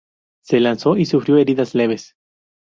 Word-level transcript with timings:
Se 0.43 0.59
lanzó 0.59 0.97
y 0.97 1.05
sufrió 1.05 1.37
heridas 1.37 1.75
leves. 1.75 2.15